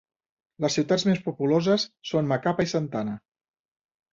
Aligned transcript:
Les 0.63 0.77
ciutats 0.77 1.05
més 1.09 1.21
populoses 1.27 1.85
són 2.13 2.33
Macapá 2.33 2.67
i 2.69 2.73
Santana. 2.73 3.15